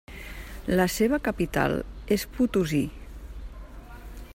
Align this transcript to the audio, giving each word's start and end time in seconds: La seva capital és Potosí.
La 0.79 0.87
seva 0.93 1.19
capital 1.27 1.77
és 2.17 2.27
Potosí. 2.39 2.85